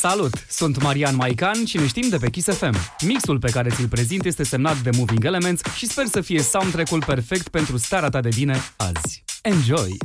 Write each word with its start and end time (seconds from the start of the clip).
Salut! 0.00 0.44
Sunt 0.48 0.82
Marian 0.82 1.16
Maican 1.16 1.64
și 1.64 1.76
ne 1.76 1.86
știm 1.86 2.08
de 2.08 2.16
pe 2.16 2.30
Kiss 2.30 2.48
FM. 2.48 2.76
Mixul 3.06 3.38
pe 3.38 3.50
care 3.50 3.68
ți-l 3.68 3.88
prezint 3.88 4.24
este 4.24 4.42
semnat 4.42 4.78
de 4.78 4.90
Moving 4.96 5.24
Elements 5.24 5.62
și 5.76 5.86
sper 5.86 6.06
să 6.06 6.20
fie 6.20 6.42
soundtrack-ul 6.42 7.04
perfect 7.06 7.48
pentru 7.48 7.76
starea 7.76 8.08
ta 8.08 8.20
de 8.20 8.28
bine 8.34 8.60
azi. 8.76 9.24
Enjoy! 9.42 9.96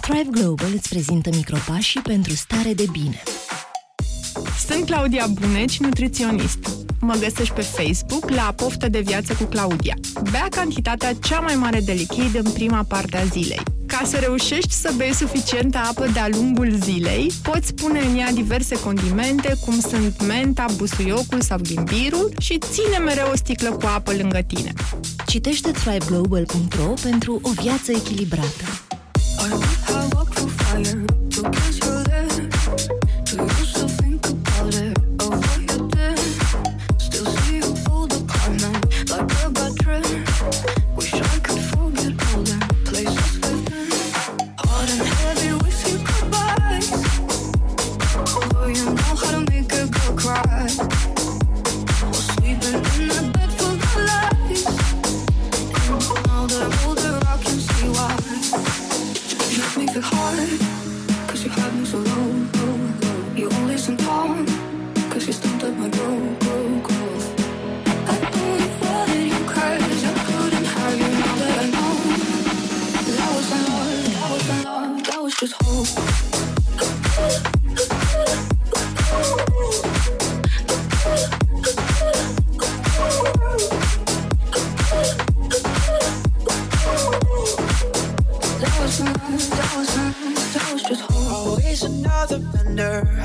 Thrive 0.00 0.28
Global 0.30 0.68
îți 0.74 0.88
prezintă 0.88 1.30
micropașii 1.34 2.00
pentru 2.00 2.32
stare 2.32 2.72
de 2.72 2.84
bine. 2.92 3.22
Sunt 4.66 4.86
Claudia 4.86 5.26
Buneci, 5.26 5.78
nutriționist. 5.78 6.58
Mă 7.00 7.14
găsești 7.14 7.54
pe 7.54 7.60
Facebook 7.60 8.30
la 8.30 8.52
Poftă 8.56 8.88
de 8.88 9.00
Viață 9.00 9.34
cu 9.34 9.44
Claudia. 9.44 9.94
Bea 10.30 10.46
cantitatea 10.50 11.12
cea 11.14 11.40
mai 11.40 11.54
mare 11.54 11.80
de 11.80 11.92
lichid 11.92 12.34
în 12.34 12.52
prima 12.52 12.84
parte 12.88 13.16
a 13.16 13.24
zilei. 13.24 13.73
Ca 13.98 14.04
să 14.04 14.16
reușești 14.16 14.72
să 14.72 14.92
bei 14.96 15.14
suficientă 15.14 15.78
apă 15.78 16.06
de-a 16.12 16.28
lungul 16.28 16.76
zilei, 16.82 17.32
poți 17.42 17.74
pune 17.74 18.00
în 18.00 18.16
ea 18.18 18.32
diverse 18.32 18.80
condimente, 18.80 19.54
cum 19.64 19.80
sunt 19.80 20.26
menta, 20.26 20.64
busuiocul 20.76 21.40
sau 21.40 21.58
ghimbirul 21.62 22.32
și 22.40 22.58
ține 22.58 22.98
mereu 22.98 23.30
o 23.32 23.36
sticlă 23.36 23.70
cu 23.70 23.86
apă 23.86 24.12
lângă 24.12 24.38
tine. 24.46 24.72
Citește 25.26 25.70
thriveglobal.ro 25.70 26.92
pentru 27.02 27.40
o 27.42 27.50
viață 27.50 27.92
echilibrată. 27.92 28.64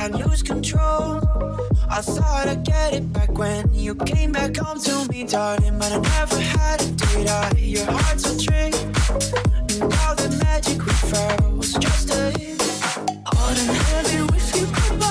I 0.02 0.08
lose 0.08 0.42
control. 0.44 1.22
I 1.89 2.02
thought 2.02 2.48
I'd 2.48 2.64
get 2.64 2.94
it 2.94 3.12
back 3.12 3.38
when 3.38 3.73
you 3.73 3.95
came 3.95 4.31
back 4.31 4.56
home 4.56 4.80
to 4.80 5.06
me, 5.12 5.25
darling. 5.25 5.78
But 5.78 5.92
I 5.92 6.00
never 6.00 6.39
had 6.39 6.81
it, 6.81 6.95
did 6.95 7.28
I? 7.28 7.52
Your 7.58 7.86
heart's 7.86 8.25
a 8.31 8.38
trick. 8.40 8.73
And 9.70 9.81
all 9.84 10.16
the 10.16 10.40
magic 10.44 10.86
we 10.86 10.94
felt 10.94 11.58
was 11.58 11.73
just 11.73 12.09
a 12.12 12.31
hit. 12.40 12.62
All 13.25 13.53
the 13.53 13.73
heavy 13.73 14.22
with 14.23 14.56
you, 14.56 14.66
goodbye. 14.66 15.09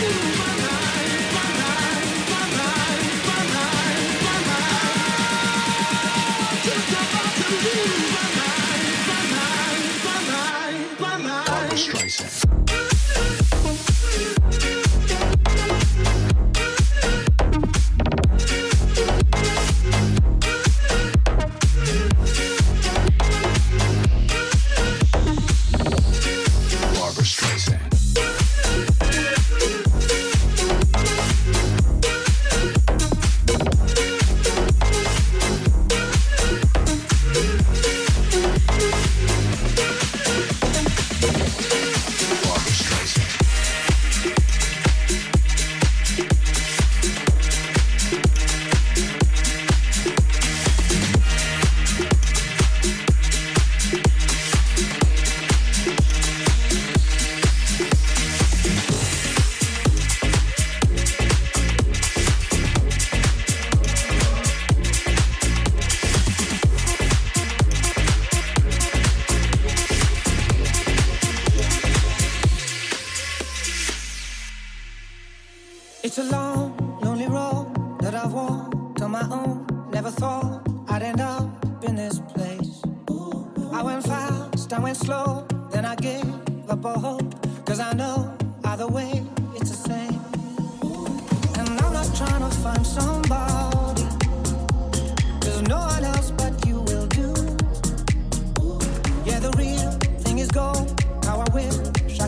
you 0.00 0.31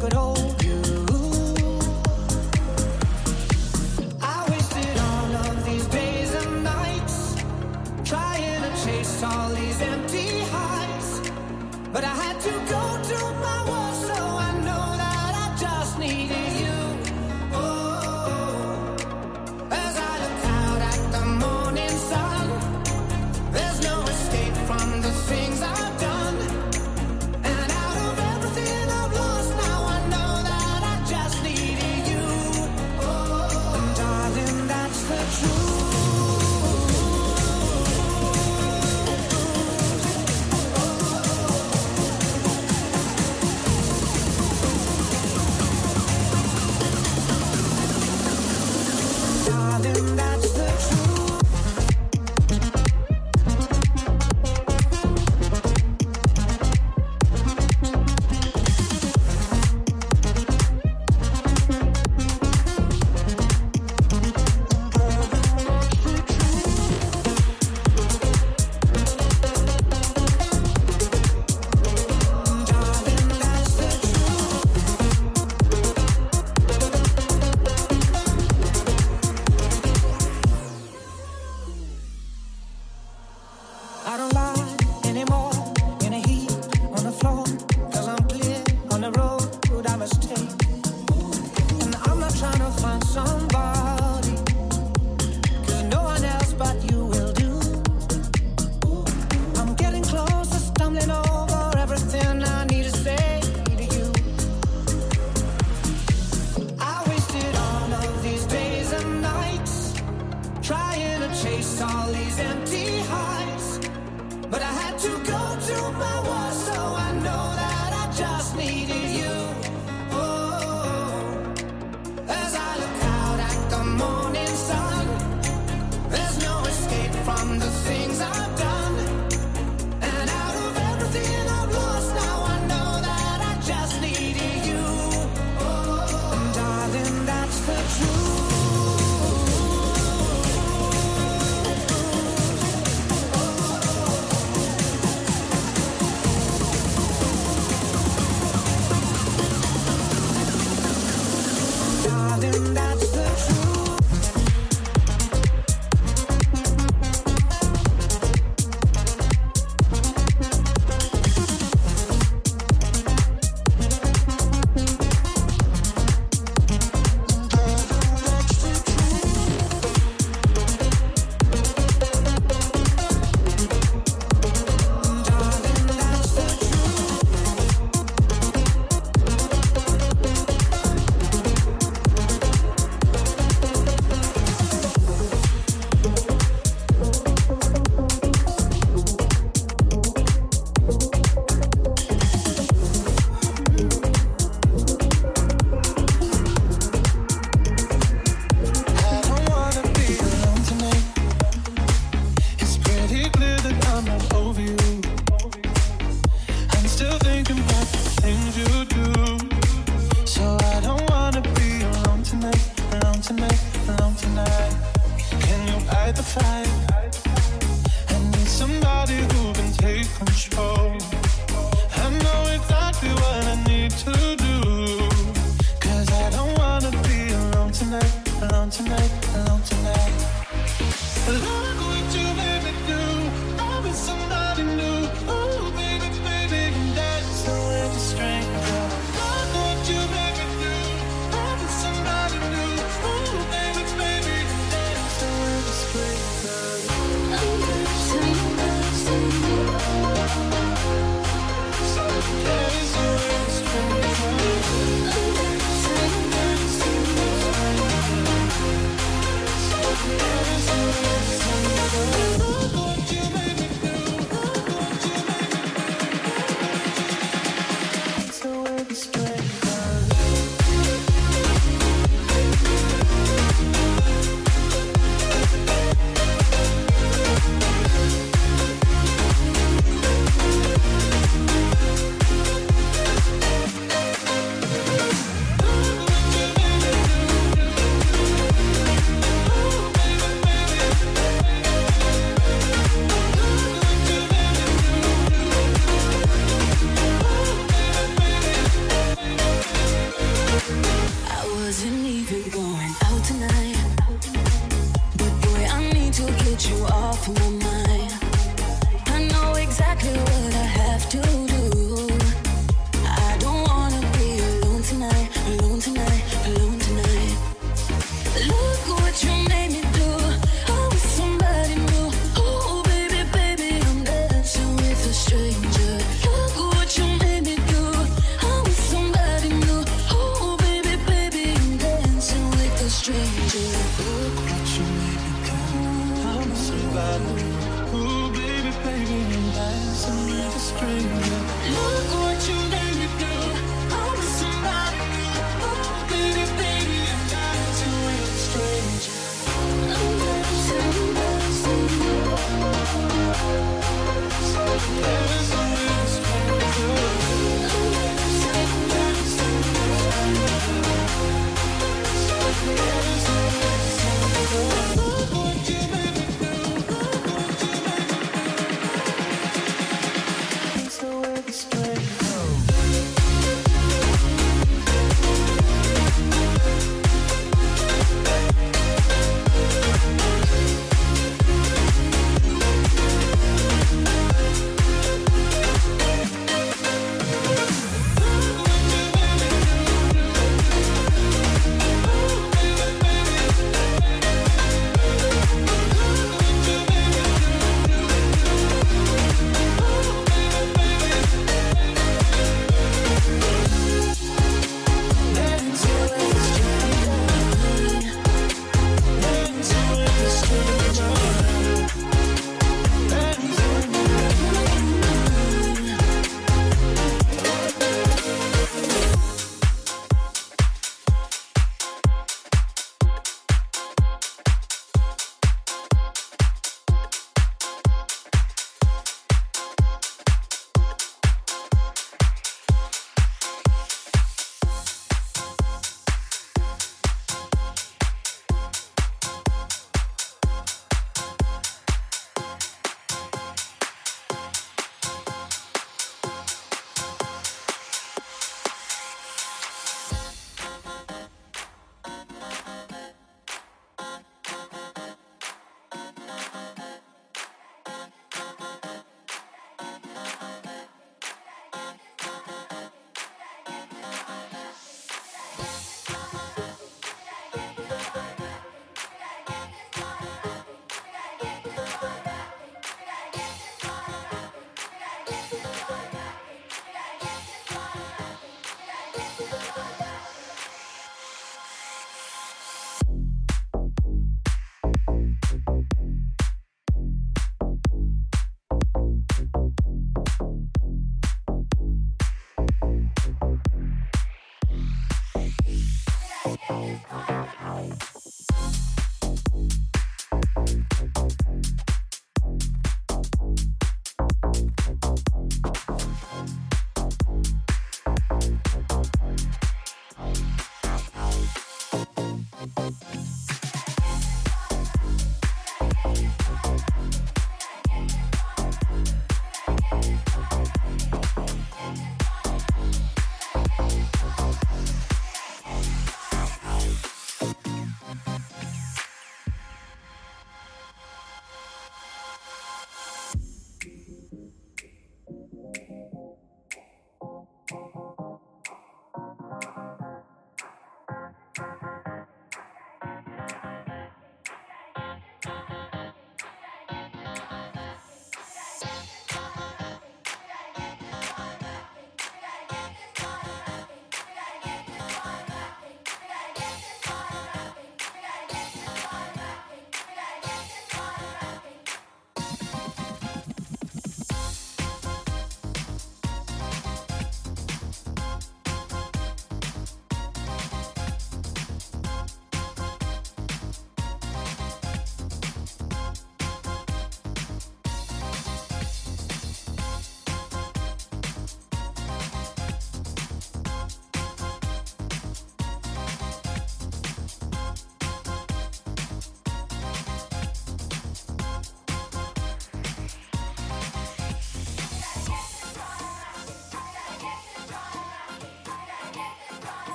Thank 0.00 0.14
you. 0.14 0.49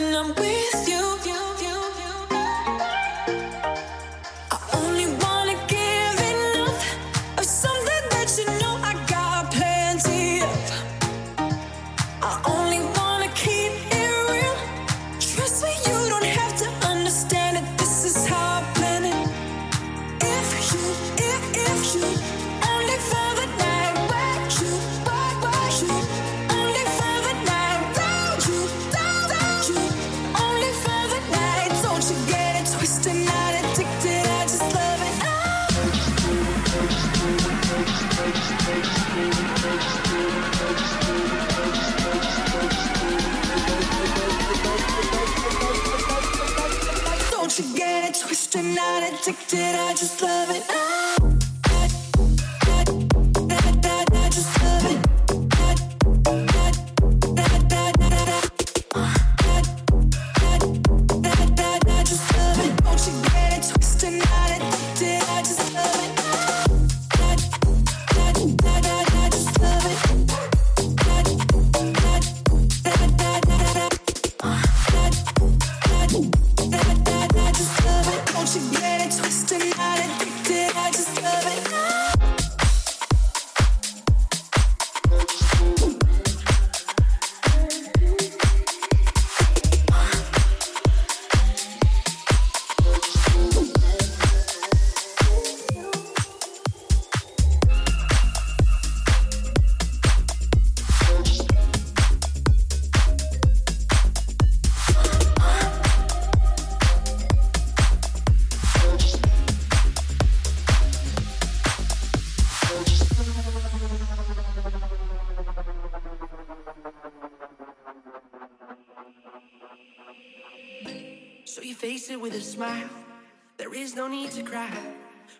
when 0.00 0.14
I'm 0.14 0.28
with 0.28 0.88
you. 0.88 1.17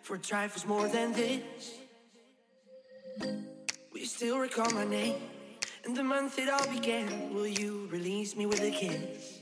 For 0.09 0.17
trifles 0.17 0.65
more 0.65 0.87
than 0.87 1.13
this. 1.13 1.77
Will 3.21 3.99
you 3.99 4.07
still 4.07 4.39
recall 4.39 4.71
my 4.71 4.85
name 4.85 5.17
and 5.85 5.95
the 5.95 6.03
month 6.03 6.39
it 6.39 6.49
all 6.49 6.65
began? 6.73 7.31
Will 7.31 7.45
you 7.45 7.87
release 7.91 8.35
me 8.35 8.47
with 8.47 8.59
a 8.61 8.71
kiss? 8.71 9.41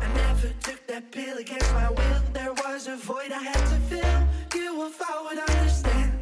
I 0.00 0.12
never 0.14 0.48
took 0.64 0.84
that 0.88 1.12
pill 1.12 1.38
against 1.38 1.72
my 1.74 1.90
will. 1.90 2.22
There 2.32 2.52
was 2.54 2.88
a 2.88 2.96
void 2.96 3.30
I 3.30 3.40
had 3.40 3.64
to 3.72 3.78
fill. 3.90 4.20
You, 4.60 4.84
if 4.86 5.00
I 5.00 5.22
would 5.22 5.38
understand 5.38 6.12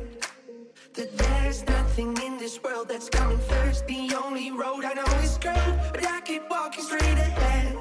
that 0.92 1.16
there's 1.16 1.66
nothing 1.66 2.14
in 2.26 2.37
this 2.37 2.62
world 2.62 2.90
that's 2.90 3.09
coming 3.09 3.38
first. 3.38 3.87
The 3.87 4.14
only 4.22 4.50
road 4.50 4.85
I 4.85 4.92
know 4.92 5.07
is 5.22 5.31
straight, 5.31 5.78
but 5.94 6.07
I 6.07 6.20
keep 6.20 6.42
walking 6.50 6.85
straight 6.85 7.02
ahead. 7.02 7.78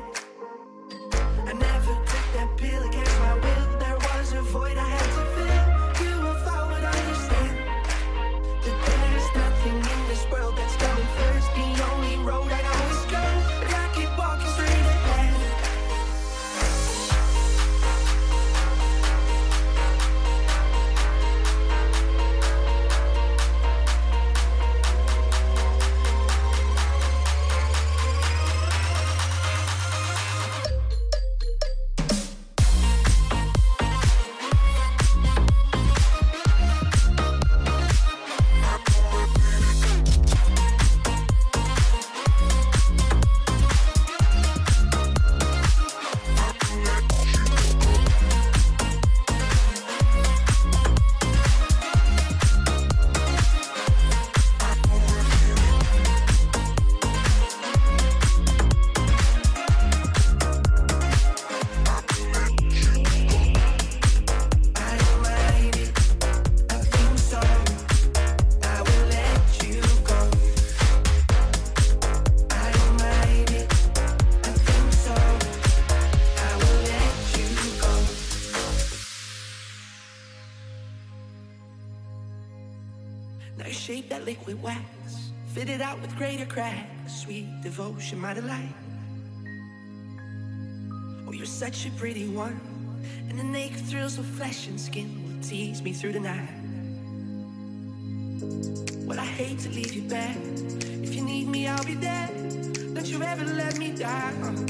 I 1.47 1.51
never 1.51 2.06
that 2.33 2.57
pill 2.57 2.83
against 2.83 2.96
Oh, 91.25 91.31
you're 91.31 91.45
such 91.45 91.85
a 91.85 91.91
pretty 91.91 92.27
one, 92.27 92.59
and 93.29 93.39
the 93.39 93.43
naked 93.45 93.79
thrills 93.79 94.17
of 94.17 94.25
flesh 94.25 94.67
and 94.67 94.77
skin 94.77 95.23
will 95.23 95.41
tease 95.41 95.81
me 95.81 95.93
through 95.93 96.11
the 96.11 96.19
night. 96.19 96.49
Well, 99.07 99.17
I 99.17 99.25
hate 99.25 99.59
to 99.59 99.69
leave 99.69 99.93
you 99.93 100.01
back. 100.01 100.35
If 101.01 101.15
you 101.15 101.21
need 101.23 101.47
me, 101.47 101.67
I'll 101.67 101.81
be 101.85 101.93
there. 101.93 102.27
Don't 102.93 103.07
you 103.07 103.23
ever 103.23 103.45
let 103.45 103.77
me 103.77 103.93
down. 103.93 104.65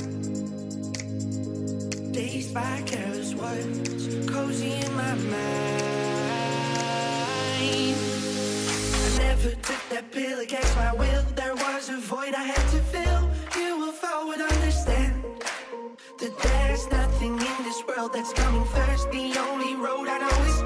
Dazed 2.12 2.54
by 2.54 2.84
careless 2.86 3.34
words, 3.34 4.30
cozy 4.30 4.74
in 4.74 4.94
my 4.96 5.16
mind. 5.16 5.88
I 8.94 9.18
never 9.18 9.50
took 9.50 9.90
that 9.90 10.12
pill 10.12 10.40
against 10.40 10.76
my 10.76 10.94
will. 10.94 11.24
Was 11.88 11.98
a 11.98 12.02
void 12.02 12.34
I 12.34 12.44
had 12.44 12.70
to 12.72 12.80
fill. 12.92 13.30
You 13.56 13.78
will 13.78 13.94
forward 13.94 14.42
understand 14.42 15.24
that 16.20 16.38
there's 16.40 16.86
nothing 16.90 17.34
in 17.34 17.64
this 17.64 17.82
world 17.88 18.12
that's 18.14 18.34
coming 18.34 18.66
first. 18.66 19.10
The 19.12 19.38
only 19.38 19.76
road 19.76 20.10
I 20.10 20.18
know 20.18 20.44
is 20.52 20.57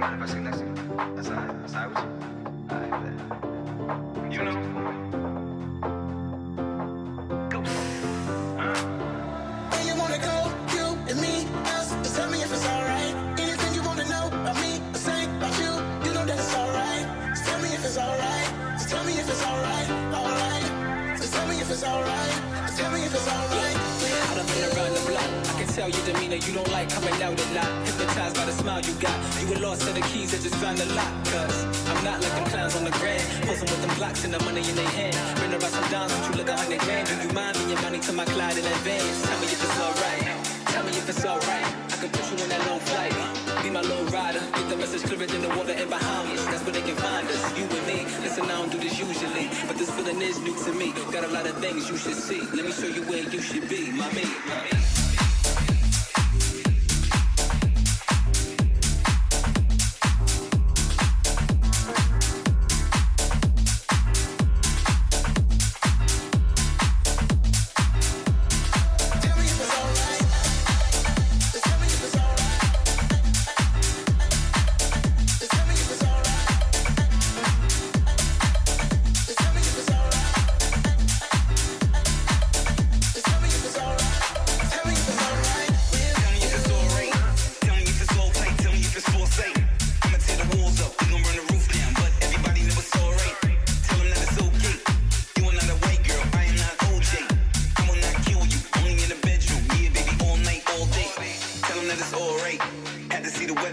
Where 0.00 0.16
you 26.38 26.54
don't 26.54 26.70
like 26.70 26.88
coming 26.88 27.14
out 27.22 27.34
a 27.34 27.46
lot. 27.58 27.70
Hypnotized 27.86 28.36
by 28.36 28.44
the 28.46 28.52
smile 28.52 28.80
you 28.86 28.94
got. 29.02 29.18
You 29.42 29.50
were 29.50 29.58
lost 29.66 29.82
to 29.82 29.92
the 29.92 30.00
keys 30.14 30.30
that 30.30 30.42
just 30.42 30.54
found 30.62 30.78
the 30.78 30.86
lock. 30.94 31.10
Cause 31.26 31.66
I'm 31.90 32.04
not 32.04 32.22
like 32.22 32.34
them 32.38 32.46
clowns 32.54 32.76
on 32.76 32.84
the 32.84 32.94
grand. 33.02 33.22
Posing 33.42 33.66
with 33.66 33.82
them 33.82 33.94
blocks 33.98 34.24
and 34.24 34.32
the 34.34 34.38
Bonnie 34.38 34.62
in 34.62 34.76
their 34.76 34.92
hand. 34.94 35.16
Bring 35.38 35.50
around 35.50 35.74
some 35.74 35.90
downs, 35.90 36.12
but 36.14 36.30
you 36.30 36.34
look 36.38 36.48
a 36.48 36.56
hundred 36.56 36.80
grand. 36.86 37.08
Do 37.08 37.14
you 37.18 37.32
mind 37.34 37.58
me 37.58 37.74
your 37.74 37.82
money 37.82 37.98
to 37.98 38.12
my 38.12 38.24
Clyde 38.24 38.58
in 38.58 38.64
advance? 38.64 39.22
Tell 39.26 39.38
me 39.42 39.46
if 39.50 39.58
it's 39.58 39.80
alright. 39.82 40.22
Tell 40.70 40.84
me 40.86 40.92
if 40.94 41.08
it's 41.10 41.24
alright. 41.26 41.66
I 41.66 41.96
can 41.98 42.10
put 42.14 42.24
you 42.30 42.36
on 42.38 42.48
that 42.54 42.62
long 42.70 42.78
flight. 42.78 43.14
Be 43.66 43.70
my 43.70 43.82
low 43.82 44.02
rider. 44.14 44.40
Get 44.54 44.68
the 44.70 44.76
message 44.76 45.02
clearer 45.02 45.26
than 45.26 45.42
the 45.42 45.50
water 45.58 45.74
in 45.74 45.88
Bahamas. 45.90 46.46
That's 46.46 46.62
where 46.62 46.74
they 46.78 46.86
can 46.86 46.94
find 46.94 47.26
us. 47.26 47.42
You 47.58 47.66
and 47.66 47.86
me. 47.90 47.98
Listen, 48.22 48.44
I 48.46 48.54
don't 48.54 48.70
do 48.70 48.78
this 48.78 48.94
usually. 48.94 49.50
But 49.66 49.76
this 49.82 49.90
feeling 49.90 50.22
is 50.22 50.38
new 50.38 50.54
to 50.54 50.72
me. 50.78 50.94
Got 51.10 51.24
a 51.24 51.32
lot 51.34 51.46
of 51.50 51.58
things 51.58 51.90
you 51.90 51.96
should 51.98 52.14
see. 52.14 52.40
Let 52.54 52.64
me 52.64 52.72
show 52.72 52.86
you 52.86 53.02
where 53.10 53.26
you 53.26 53.42
should 53.42 53.68
be. 53.68 53.90
My 53.90 54.06
me. 54.14 54.30
My 54.46 54.62
me. 54.70 54.99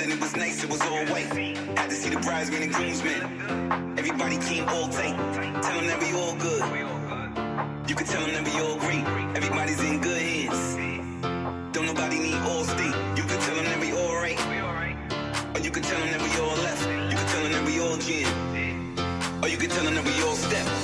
Wedding. 0.07 0.17
It 0.17 0.21
was 0.21 0.35
nice. 0.35 0.63
It 0.63 0.69
was 0.69 0.81
all 0.81 1.05
white. 1.05 1.25
Had 1.77 1.89
to 1.89 1.95
see 1.95 2.09
the 2.09 2.19
bridesmen 2.19 2.63
and 2.63 2.73
groomsmen. 2.73 3.97
Everybody 3.97 4.37
came 4.37 4.67
all 4.69 4.87
tight. 4.87 5.15
Tell 5.61 5.75
them 5.75 5.87
that 5.87 5.99
we 5.99 6.13
all 6.13 6.35
good. 6.35 6.61
You 7.89 7.95
can 7.95 8.05
tell 8.05 8.21
them 8.21 8.33
that 8.33 8.43
we 8.43 8.61
all 8.61 8.77
great. 8.77 9.03
Everybody's 9.35 9.81
in 9.83 10.01
good 10.01 10.21
hands. 10.21 10.75
Don't 11.73 11.85
nobody 11.85 12.19
need 12.19 12.35
Allstate. 12.35 13.17
You 13.17 13.23
can 13.23 13.39
tell 13.39 13.55
them 13.55 13.65
that 13.65 13.79
we 13.79 13.93
alright. 13.93 14.39
Or 15.55 15.59
you 15.59 15.71
can 15.71 15.83
tell 15.83 15.99
them 15.99 16.11
that 16.11 16.21
we 16.21 16.31
all 16.39 16.55
left. 16.57 16.83
You 17.11 17.17
can 17.17 17.27
tell 17.27 17.43
them 17.43 17.51
that 17.53 17.65
we 17.65 17.79
all 17.79 17.97
jam. 17.97 19.43
Or 19.43 19.47
you 19.47 19.57
can 19.57 19.69
tell 19.69 19.83
them 19.83 19.95
that 19.95 20.05
we 20.05 20.21
all 20.23 20.35
step. 20.35 20.76